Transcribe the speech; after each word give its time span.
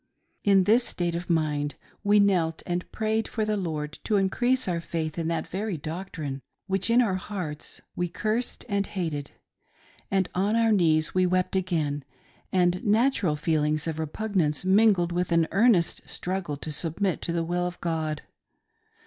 In 0.43 0.63
this 0.63 0.83
state 0.83 1.13
of 1.13 1.29
mind 1.29 1.75
we 2.03 2.19
knelt 2.19 2.63
and 2.65 2.91
prayed 2.91 3.27
for 3.27 3.45
the 3.45 3.55
Lord 3.55 3.99
to 4.05 4.15
increase 4.15 4.67
our 4.67 4.81
faith 4.81 5.19
in 5.19 5.27
that 5.27 5.45
very 5.45 5.77
doctrine 5.77 6.41
which 6.65 6.89
in 6.89 7.03
our 7.03 7.17
hearts 7.17 7.81
we 7.95 8.07
A 8.07 8.09
COMPANION 8.09 8.33
IN 8.33 8.39
MISERY. 8.39 8.75
149 8.95 9.21
cursed 9.21 9.29
and 10.09 10.25
hated; 10.25 10.25
and 10.25 10.29
on 10.33 10.55
our 10.55 10.71
knees 10.71 11.13
we 11.13 11.27
wept 11.27 11.55
again; 11.55 12.03
and 12.51 12.83
natural 12.83 13.35
feelings 13.35 13.85
of 13.85 13.99
repugnance 13.99 14.65
mingled 14.65 15.11
with 15.11 15.31
an 15.31 15.47
earnest 15.51 16.03
strug 16.07 16.45
gle 16.45 16.57
to 16.57 16.71
submit 16.71 17.21
to 17.21 17.31
the 17.31 17.43
will 17.43 17.67
of 17.67 17.79
God. 17.79 18.23